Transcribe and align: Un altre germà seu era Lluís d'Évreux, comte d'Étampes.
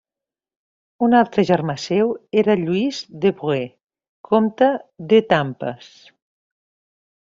Un 1.07 1.11
altre 1.17 1.43
germà 1.49 1.75
seu 1.83 2.15
era 2.43 2.55
Lluís 2.61 3.01
d'Évreux, 3.25 3.75
comte 4.31 4.71
d'Étampes. 5.13 5.93